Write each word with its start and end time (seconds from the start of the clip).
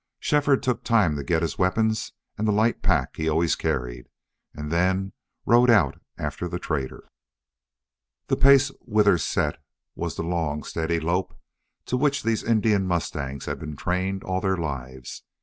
Shefford 0.19 0.63
took 0.63 0.83
time 0.83 1.15
to 1.15 1.23
get 1.23 1.43
his 1.43 1.59
weapons 1.59 2.13
and 2.35 2.47
the 2.47 2.51
light 2.51 2.81
pack 2.81 3.17
he 3.17 3.29
always 3.29 3.55
carried, 3.55 4.09
and 4.51 4.71
then 4.71 5.13
rode 5.45 5.69
out 5.69 6.01
after 6.17 6.47
the 6.47 6.57
trader. 6.57 7.07
The 8.25 8.35
pace 8.35 8.71
Withers 8.83 9.23
set 9.23 9.61
was 9.93 10.15
the 10.15 10.23
long, 10.23 10.63
steady 10.63 10.99
lope 10.99 11.35
to 11.85 11.97
which 11.97 12.23
these 12.23 12.41
Indian 12.43 12.87
mustangs 12.87 13.45
had 13.45 13.59
been 13.59 13.75
trained 13.75 14.23
all 14.23 14.41
their 14.41 14.57
lives. 14.57 15.21